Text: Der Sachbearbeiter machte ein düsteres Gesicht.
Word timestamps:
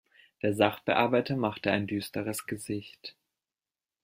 Der 0.41 0.55
Sachbearbeiter 0.55 1.35
machte 1.35 1.69
ein 1.69 1.85
düsteres 1.85 2.47
Gesicht. 2.47 3.15